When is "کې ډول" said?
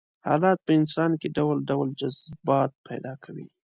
1.19-1.57